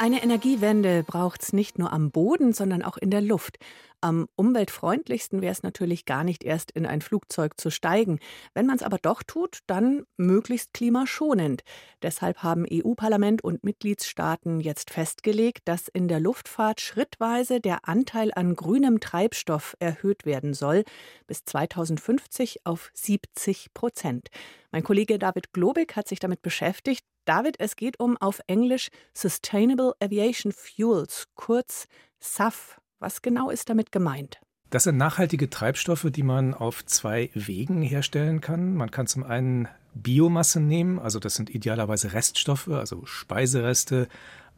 Eine 0.00 0.22
Energiewende 0.22 1.02
braucht 1.02 1.42
es 1.42 1.52
nicht 1.52 1.78
nur 1.78 1.92
am 1.92 2.10
Boden, 2.10 2.54
sondern 2.54 2.82
auch 2.82 2.96
in 2.96 3.10
der 3.10 3.20
Luft. 3.20 3.58
Am 4.00 4.28
umweltfreundlichsten 4.34 5.42
wäre 5.42 5.52
es 5.52 5.62
natürlich 5.62 6.06
gar 6.06 6.24
nicht 6.24 6.42
erst 6.42 6.70
in 6.70 6.86
ein 6.86 7.02
Flugzeug 7.02 7.60
zu 7.60 7.68
steigen. 7.68 8.18
Wenn 8.54 8.64
man 8.64 8.76
es 8.76 8.82
aber 8.82 8.96
doch 8.96 9.22
tut, 9.22 9.58
dann 9.66 10.04
möglichst 10.16 10.72
klimaschonend. 10.72 11.64
Deshalb 12.00 12.42
haben 12.42 12.64
EU-Parlament 12.72 13.44
und 13.44 13.62
Mitgliedstaaten 13.62 14.60
jetzt 14.60 14.90
festgelegt, 14.90 15.68
dass 15.68 15.88
in 15.88 16.08
der 16.08 16.18
Luftfahrt 16.18 16.80
schrittweise 16.80 17.60
der 17.60 17.86
Anteil 17.86 18.32
an 18.34 18.56
grünem 18.56 19.00
Treibstoff 19.00 19.76
erhöht 19.80 20.24
werden 20.24 20.54
soll, 20.54 20.84
bis 21.26 21.44
2050 21.44 22.64
auf 22.64 22.90
70 22.94 23.74
Prozent. 23.74 24.28
Mein 24.72 24.82
Kollege 24.82 25.18
David 25.18 25.52
Globig 25.52 25.94
hat 25.94 26.08
sich 26.08 26.20
damit 26.20 26.40
beschäftigt. 26.40 27.04
David, 27.30 27.60
es 27.60 27.76
geht 27.76 28.00
um 28.00 28.16
auf 28.16 28.40
Englisch 28.48 28.88
Sustainable 29.14 29.92
Aviation 30.02 30.50
Fuels, 30.50 31.28
kurz 31.36 31.86
SAF. 32.18 32.80
Was 32.98 33.22
genau 33.22 33.50
ist 33.50 33.68
damit 33.68 33.92
gemeint? 33.92 34.40
Das 34.70 34.82
sind 34.82 34.96
nachhaltige 34.96 35.48
Treibstoffe, 35.48 36.08
die 36.10 36.24
man 36.24 36.54
auf 36.54 36.84
zwei 36.86 37.30
Wegen 37.34 37.82
herstellen 37.82 38.40
kann. 38.40 38.74
Man 38.74 38.90
kann 38.90 39.06
zum 39.06 39.22
einen 39.22 39.68
Biomasse 39.94 40.58
nehmen, 40.58 40.98
also 40.98 41.20
das 41.20 41.36
sind 41.36 41.50
idealerweise 41.50 42.14
Reststoffe, 42.14 42.66
also 42.66 43.06
Speisereste, 43.06 44.08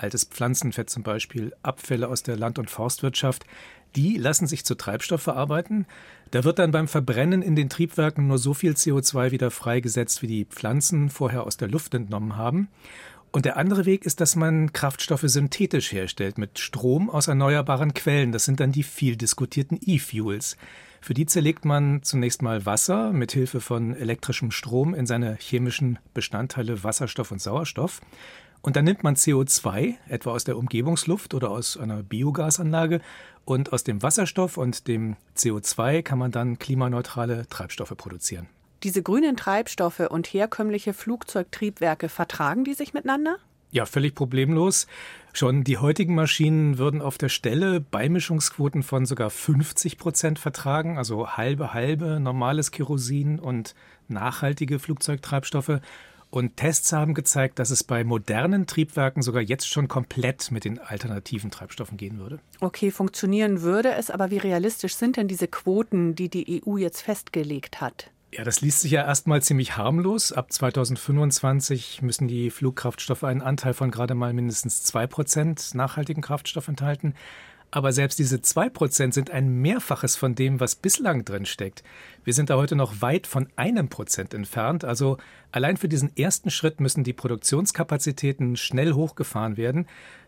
altes 0.03 0.25
Pflanzenfett 0.25 0.91
zum 0.91 1.03
Beispiel, 1.03 1.53
Abfälle 1.63 2.09
aus 2.09 2.23
der 2.23 2.37
Land- 2.37 2.59
und 2.59 2.71
Forstwirtschaft. 2.71 3.45
Die 3.97 4.17
lassen 4.17 4.47
sich 4.47 4.65
zu 4.65 4.75
Treibstoff 4.75 5.23
verarbeiten. 5.23 5.87
Da 6.31 6.45
wird 6.45 6.59
dann 6.59 6.71
beim 6.71 6.89
Verbrennen 6.89 7.43
in 7.43 7.57
den 7.57 7.69
Triebwerken 7.69 8.27
nur 8.27 8.39
so 8.39 8.55
viel 8.55 8.73
CO2 8.73 9.31
wieder 9.31 9.51
freigesetzt, 9.51 10.23
wie 10.23 10.27
die 10.27 10.45
Pflanzen 10.47 11.11
vorher 11.11 11.45
aus 11.45 11.59
der 11.59 11.69
Luft 11.69 11.95
entnommen 11.95 12.37
haben. 12.37 12.69
Und 13.33 13.47
der 13.47 13.57
andere 13.57 13.87
Weg 13.87 14.05
ist, 14.05 14.21
dass 14.21 14.37
man 14.37 14.75
Kraftstoffe 14.75 15.25
synthetisch 15.25 15.93
herstellt 15.93 16.37
mit 16.37 16.59
Strom 16.59 17.09
aus 17.09 17.29
erneuerbaren 17.29 17.95
Quellen. 17.95 18.31
Das 18.31 18.45
sind 18.45 18.61
dann 18.61 18.73
die 18.73 18.83
viel 18.83 19.17
diskutierten 19.17 19.79
E-Fuels. 19.81 20.59
Für 21.01 21.15
die 21.15 21.27
zerlegt 21.27 21.65
man 21.65 22.03
zunächst 22.03 22.43
mal 22.43 22.65
Wasser 22.65 23.13
mit 23.13 23.33
Hilfe 23.33 23.61
von 23.61 23.97
elektrischem 23.97 24.51
Strom 24.51 24.95
in 24.95 25.07
seine 25.07 25.37
chemischen 25.41 25.99
Bestandteile 26.15 26.85
Wasserstoff 26.85 27.33
und 27.33 27.41
Sauerstoff. 27.41 28.03
Und 28.63 28.77
dann 28.77 28.85
nimmt 28.85 29.03
man 29.03 29.17
CO2, 29.17 29.95
etwa 30.09 30.31
aus 30.31 30.45
der 30.45 30.57
Umgebungsluft 30.57 31.35
oder 31.35 31.51
aus 31.51 31.77
einer 31.77 32.03
Biogasanlage, 32.03 33.01
und 33.45 33.73
aus 33.73 33.83
dem 33.83 34.03
Wasserstoff 34.03 34.57
und 34.57 34.87
dem 34.87 35.17
CO2 35.37 36.03
kann 36.03 36.19
man 36.19 36.31
dann 36.31 36.59
klimaneutrale 36.61 37.49
Treibstoffe 37.49 37.97
produzieren. 37.97 38.49
Diese 38.85 39.03
grünen 39.03 39.37
Treibstoffe 39.37 40.01
und 40.01 40.27
herkömmliche 40.27 40.93
Flugzeugtriebwerke, 40.93 42.09
vertragen 42.09 42.65
die 42.65 42.75
sich 42.75 42.95
miteinander? 42.95 43.37
Ja, 43.71 43.87
völlig 43.87 44.15
problemlos. 44.15 44.87
Schon 45.33 45.65
die 45.65 45.79
heutigen 45.79 46.15
Maschinen 46.15 46.77
würden 46.79 47.01
auf 47.01 47.17
der 47.17 47.31
Stelle 47.31 47.81
Beimischungsquoten 47.81 48.83
von 48.83 49.07
sogar 49.07 49.31
50 49.31 49.99
Prozent 49.99 50.39
vertragen, 50.39 50.99
also 50.99 51.31
halbe 51.31 51.73
halbe 51.73 52.21
normales 52.21 52.71
Kerosin 52.71 53.39
und 53.39 53.75
nachhaltige 54.09 54.79
Flugzeugtreibstoffe. 54.79 55.81
Und 56.33 56.57
Tests 56.57 56.95
haben 56.95 57.13
gezeigt, 57.13 57.59
dass 57.59 57.69
es 57.69 57.85
bei 57.85 58.05
modernen 58.05 58.67
Triebwerken 58.67 59.23
sogar 59.23 59.43
jetzt 59.43 59.69
schon 59.69 59.87
komplett 59.87 60.51
mit 60.51 60.65
den 60.65 60.79
alternativen 60.79 61.51
Treibstoffen 61.51 61.99
gehen 61.99 62.19
würde. 62.19 62.41
Okay, 62.59 62.91
funktionieren 62.91 63.61
würde 63.61 63.93
es, 63.93 64.11
aber 64.11 64.31
wie 64.31 64.39
realistisch 64.39 64.95
sind 64.95 65.19
denn 65.19 65.29
diese 65.29 65.47
Quoten, 65.47 66.15
die 66.15 66.31
die 66.31 66.63
EU 66.67 66.79
jetzt 66.79 67.03
festgelegt 67.03 67.83
hat? 67.83 68.11
Ja, 68.33 68.45
das 68.45 68.63
liest 68.63 68.81
sich 68.81 68.93
ja 68.93 69.05
erstmal 69.05 69.43
ziemlich 69.43 69.77
harmlos. 69.77 70.33
Ab 70.33 70.51
2025 70.51 72.01
müssen 72.01 72.29
die 72.29 72.49
Flugkraftstoffe 72.49 73.25
einen 73.25 73.43
Anteil 73.43 73.75
von 73.75 73.91
gerade 73.91 74.15
mal 74.15 74.33
mindestens 74.33 74.91
2% 74.91 75.77
nachhaltigen 75.77 76.23
Kraftstoff 76.23 76.67
enthalten. 76.67 77.13
Aber 77.75 77.93
selbst 77.93 78.19
diese 78.19 78.37
2% 78.37 79.15
sind 79.15 79.31
ein 79.31 79.49
Mehrfaches 79.49 80.15
von 80.15 80.35
dem, 80.35 80.61
was 80.61 80.77
bislang 80.77 81.25
drin 81.25 81.47
steckt. 81.47 81.83
Wir 82.23 82.35
sind 82.35 82.51
da 82.51 82.57
heute 82.57 82.77
noch 82.77 83.01
weit 83.01 83.27
von 83.27 83.49
einem 83.57 83.89
Prozent 83.89 84.35
entfernt. 84.35 84.85
Also 84.85 85.17
allein 85.53 85.79
für 85.79 85.89
diesen 85.89 86.15
ersten 86.15 86.51
Schritt 86.51 86.81
müssen 86.81 87.03
die 87.03 87.15
Produktionskapazitäten 87.15 88.57
schnell 88.57 88.93
hochgefahren 88.93 89.57
werden. 89.57 89.87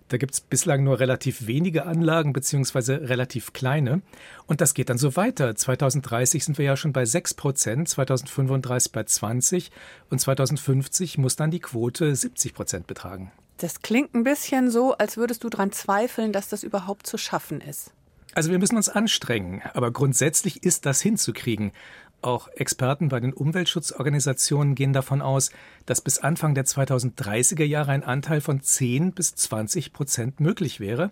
Da 0.08 0.16
gibt 0.16 0.32
es 0.32 0.40
bislang 0.40 0.84
nur 0.84 1.00
relativ 1.00 1.46
wenige 1.46 1.84
Anlagen 1.84 2.32
beziehungsweise 2.32 3.08
relativ 3.10 3.52
kleine. 3.52 4.00
Und 4.46 4.62
das 4.62 4.72
geht 4.72 4.88
dann 4.88 4.98
so 4.98 5.14
weiter. 5.14 5.54
2030 5.54 6.46
sind 6.46 6.56
wir 6.56 6.64
ja 6.64 6.78
schon 6.78 6.94
bei 6.94 7.04
6 7.04 7.34
Prozent, 7.34 7.90
2035 7.90 8.90
bei 8.90 9.04
20 9.04 9.70
und 10.08 10.18
2050 10.18 11.18
muss 11.18 11.36
dann 11.36 11.50
die 11.50 11.60
Quote 11.60 12.16
70 12.16 12.54
Prozent 12.54 12.86
betragen. 12.86 13.32
Das 13.58 13.82
klingt 13.82 14.14
ein 14.14 14.24
bisschen 14.24 14.70
so, 14.70 14.94
als 14.94 15.16
würdest 15.16 15.44
du 15.44 15.48
daran 15.48 15.72
zweifeln, 15.72 16.32
dass 16.32 16.48
das 16.48 16.62
überhaupt 16.64 17.06
zu 17.06 17.18
schaffen 17.18 17.60
ist. 17.60 17.92
Also 18.34 18.50
wir 18.50 18.58
müssen 18.58 18.76
uns 18.76 18.88
anstrengen, 18.88 19.62
aber 19.74 19.92
grundsätzlich 19.92 20.64
ist 20.64 20.86
das 20.86 21.00
hinzukriegen. 21.00 21.72
Auch 22.20 22.48
Experten 22.48 23.10
bei 23.10 23.20
den 23.20 23.34
Umweltschutzorganisationen 23.34 24.74
gehen 24.74 24.94
davon 24.94 25.20
aus, 25.20 25.50
dass 25.84 26.00
bis 26.00 26.18
Anfang 26.18 26.54
der 26.54 26.64
2030er 26.64 27.64
Jahre 27.64 27.92
ein 27.92 28.02
Anteil 28.02 28.40
von 28.40 28.62
10 28.62 29.12
bis 29.12 29.34
20 29.34 29.92
Prozent 29.92 30.40
möglich 30.40 30.80
wäre. 30.80 31.10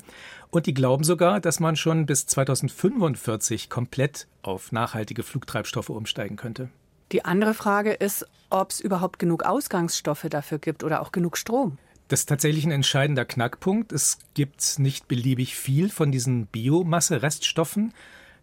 Und 0.50 0.66
die 0.66 0.74
glauben 0.74 1.04
sogar, 1.04 1.38
dass 1.38 1.60
man 1.60 1.76
schon 1.76 2.06
bis 2.06 2.26
2045 2.26 3.68
komplett 3.68 4.26
auf 4.40 4.72
nachhaltige 4.72 5.22
Flugtreibstoffe 5.22 5.90
umsteigen 5.90 6.36
könnte. 6.36 6.70
Die 7.12 7.26
andere 7.26 7.52
Frage 7.52 7.92
ist, 7.92 8.26
ob 8.48 8.70
es 8.70 8.80
überhaupt 8.80 9.18
genug 9.18 9.44
Ausgangsstoffe 9.44 10.26
dafür 10.30 10.58
gibt 10.58 10.82
oder 10.82 11.02
auch 11.02 11.12
genug 11.12 11.36
Strom. 11.36 11.76
Das 12.08 12.20
ist 12.20 12.26
tatsächlich 12.26 12.64
ein 12.64 12.72
entscheidender 12.72 13.24
Knackpunkt. 13.24 13.92
Es 13.92 14.18
gibt 14.34 14.78
nicht 14.78 15.08
beliebig 15.08 15.56
viel 15.56 15.88
von 15.88 16.12
diesen 16.12 16.46
Biomasse-Reststoffen. 16.46 17.94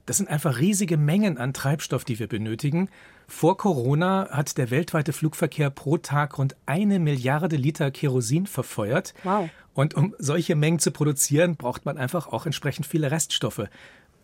Das 0.05 0.17
sind 0.17 0.27
einfach 0.27 0.57
riesige 0.57 0.97
Mengen 0.97 1.37
an 1.37 1.53
Treibstoff, 1.53 2.03
die 2.03 2.17
wir 2.17 2.27
benötigen. 2.27 2.89
Vor 3.27 3.57
Corona 3.57 4.27
hat 4.31 4.57
der 4.57 4.71
weltweite 4.71 5.13
Flugverkehr 5.13 5.69
pro 5.69 5.97
Tag 5.97 6.39
rund 6.39 6.55
eine 6.65 6.97
Milliarde 6.97 7.57
Liter 7.57 7.91
Kerosin 7.91 8.47
verfeuert. 8.47 9.13
Wow. 9.23 9.49
Und 9.75 9.93
um 9.93 10.15
solche 10.17 10.55
Mengen 10.55 10.79
zu 10.79 10.89
produzieren, 10.89 11.55
braucht 11.57 11.85
man 11.85 11.99
einfach 11.99 12.27
auch 12.27 12.47
entsprechend 12.47 12.87
viele 12.87 13.11
Reststoffe. 13.11 13.69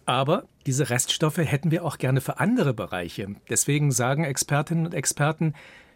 Aber 0.07 0.45
diese 0.65 0.89
Reststoffe 0.89 1.37
hätten 1.37 1.69
wir 1.71 1.85
auch 1.85 1.99
gerne 1.99 2.19
für 2.19 2.39
andere 2.39 2.73
Bereiche. 2.73 3.35
Deswegen 3.49 3.91
sagen 3.91 4.23
Expertinnen 4.23 4.87
und 4.87 4.93
Experten, 4.93 5.53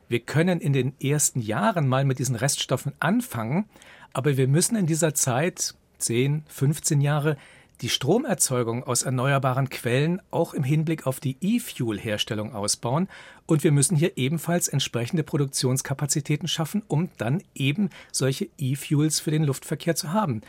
wir 0.09 0.19
können 0.19 0.59
in 0.59 0.73
den 0.73 0.93
ersten 0.99 1.39
Jahren 1.39 1.87
mal 1.87 2.03
mit 2.03 2.17
diesen 2.19 2.35
Reststoffen 2.35 2.93
anfangen, 2.99 3.65
aber 4.11 4.37
wir 4.37 4.47
müssen 4.47 4.75
in 4.75 4.87
dieser 4.87 5.13
Zeit, 5.13 5.75
10, 5.99 6.43
15 6.47 6.99
Jahre, 6.99 7.37
die 7.81 7.89
Stromerzeugung 7.89 8.83
aus 8.83 9.03
erneuerbaren 9.03 9.69
Quellen 9.69 10.19
auch 10.31 10.53
im 10.53 10.63
Hinblick 10.63 11.07
auf 11.07 11.19
die 11.19 11.37
E-Fuel-Herstellung 11.39 12.53
ausbauen 12.53 13.07
und 13.45 13.63
wir 13.63 13.71
müssen 13.71 13.95
hier 13.95 14.17
ebenfalls 14.17 14.67
entsprechende 14.67 15.23
Produktionskapazitäten 15.23 16.47
schaffen, 16.47 16.81
um 16.87 17.09
dann 17.17 17.43
eben 17.53 17.89
solche 18.11 18.49
E-Fuels 18.57 19.19
für 19.19 19.31
den 19.31 19.43
Luftverkehr 19.43 19.95
zu 19.95 20.11
haben. 20.11 20.41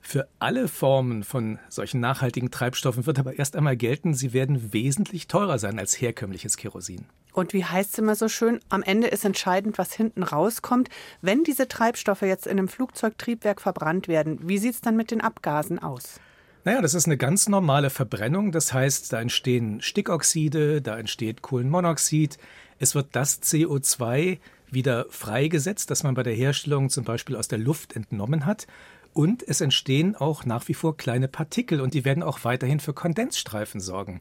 Für 0.00 0.28
alle 0.38 0.68
Formen 0.68 1.22
von 1.22 1.58
solchen 1.68 2.00
nachhaltigen 2.00 2.50
Treibstoffen 2.50 3.06
wird 3.06 3.18
aber 3.18 3.38
erst 3.38 3.56
einmal 3.56 3.76
gelten, 3.76 4.14
sie 4.14 4.32
werden 4.32 4.72
wesentlich 4.72 5.28
teurer 5.28 5.58
sein 5.58 5.78
als 5.78 6.00
herkömmliches 6.00 6.56
Kerosin. 6.56 7.06
Und 7.32 7.52
wie 7.52 7.64
heißt 7.64 7.92
es 7.92 7.98
immer 7.98 8.14
so 8.14 8.28
schön, 8.28 8.60
am 8.68 8.82
Ende 8.82 9.08
ist 9.08 9.24
entscheidend, 9.24 9.78
was 9.78 9.92
hinten 9.92 10.22
rauskommt. 10.22 10.88
Wenn 11.20 11.44
diese 11.44 11.68
Treibstoffe 11.68 12.22
jetzt 12.22 12.46
in 12.46 12.58
einem 12.58 12.68
Flugzeugtriebwerk 12.68 13.60
verbrannt 13.60 14.08
werden, 14.08 14.40
wie 14.48 14.58
sieht 14.58 14.74
es 14.74 14.80
dann 14.80 14.96
mit 14.96 15.10
den 15.10 15.20
Abgasen 15.20 15.78
aus? 15.78 16.20
Naja, 16.64 16.82
das 16.82 16.94
ist 16.94 17.06
eine 17.06 17.16
ganz 17.16 17.48
normale 17.48 17.90
Verbrennung. 17.90 18.50
Das 18.50 18.72
heißt, 18.72 19.12
da 19.12 19.20
entstehen 19.20 19.80
Stickoxide, 19.80 20.82
da 20.82 20.98
entsteht 20.98 21.42
Kohlenmonoxid. 21.42 22.38
Es 22.78 22.94
wird 22.94 23.08
das 23.12 23.42
CO2 23.42 24.38
wieder 24.70 25.06
freigesetzt, 25.10 25.90
das 25.90 26.02
man 26.02 26.14
bei 26.14 26.22
der 26.22 26.34
Herstellung 26.34 26.90
zum 26.90 27.04
Beispiel 27.04 27.36
aus 27.36 27.48
der 27.48 27.58
Luft 27.58 27.96
entnommen 27.96 28.46
hat. 28.46 28.66
Und 29.12 29.46
es 29.46 29.60
entstehen 29.60 30.14
auch 30.14 30.44
nach 30.44 30.68
wie 30.68 30.74
vor 30.74 30.96
kleine 30.96 31.28
Partikel 31.28 31.80
und 31.80 31.94
die 31.94 32.04
werden 32.04 32.22
auch 32.22 32.44
weiterhin 32.44 32.80
für 32.80 32.92
Kondensstreifen 32.92 33.80
sorgen. 33.80 34.20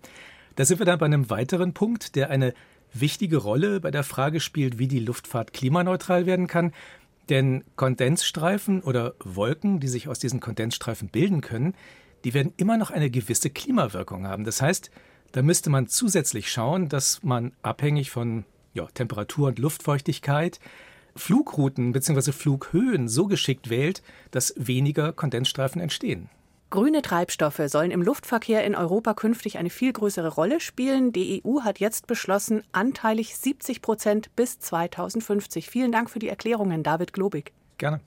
Da 0.55 0.65
sind 0.65 0.79
wir 0.79 0.85
dann 0.85 0.99
bei 0.99 1.05
einem 1.05 1.29
weiteren 1.29 1.73
Punkt, 1.73 2.15
der 2.15 2.29
eine 2.29 2.53
wichtige 2.93 3.37
Rolle 3.37 3.79
bei 3.79 3.91
der 3.91 4.03
Frage 4.03 4.39
spielt, 4.39 4.79
wie 4.79 4.87
die 4.87 4.99
Luftfahrt 4.99 5.53
klimaneutral 5.53 6.25
werden 6.25 6.47
kann. 6.47 6.73
Denn 7.29 7.63
Kondensstreifen 7.75 8.81
oder 8.81 9.13
Wolken, 9.23 9.79
die 9.79 9.87
sich 9.87 10.07
aus 10.07 10.19
diesen 10.19 10.39
Kondensstreifen 10.39 11.09
bilden 11.09 11.41
können, 11.41 11.75
die 12.23 12.33
werden 12.33 12.53
immer 12.57 12.77
noch 12.77 12.89
eine 12.89 13.09
gewisse 13.09 13.49
Klimawirkung 13.49 14.25
haben. 14.25 14.45
Das 14.45 14.61
heißt, 14.61 14.89
da 15.33 15.41
müsste 15.41 15.69
man 15.69 15.87
zusätzlich 15.87 16.51
schauen, 16.51 16.89
dass 16.89 17.21
man 17.23 17.51
abhängig 17.61 18.11
von 18.11 18.45
ja, 18.73 18.85
Temperatur 18.93 19.49
und 19.49 19.59
Luftfeuchtigkeit 19.59 20.59
Flugrouten 21.17 21.91
bzw. 21.91 22.31
Flughöhen 22.31 23.07
so 23.07 23.27
geschickt 23.27 23.69
wählt, 23.69 24.01
dass 24.31 24.53
weniger 24.57 25.13
Kondensstreifen 25.13 25.81
entstehen. 25.81 26.29
Grüne 26.69 27.01
Treibstoffe 27.01 27.61
sollen 27.67 27.91
im 27.91 28.01
Luftverkehr 28.01 28.65
in 28.65 28.75
Europa 28.75 29.13
künftig 29.13 29.57
eine 29.57 29.69
viel 29.69 29.93
größere 29.93 30.27
Rolle 30.27 30.59
spielen. 30.59 31.13
Die 31.13 31.41
EU 31.45 31.61
hat 31.61 31.79
jetzt 31.79 32.07
beschlossen, 32.07 32.61
anteilig 32.73 33.37
70 33.37 33.81
Prozent 33.81 34.35
bis 34.35 34.59
2050. 34.59 35.69
Vielen 35.69 35.93
Dank 35.93 36.09
für 36.09 36.19
die 36.19 36.27
Erklärungen, 36.27 36.83
David 36.83 37.13
Globig. 37.13 37.53
Gerne. 37.77 38.01